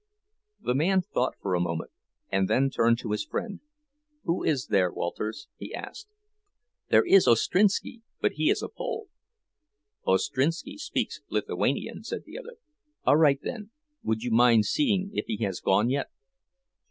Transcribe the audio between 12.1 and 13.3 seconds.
the other. "All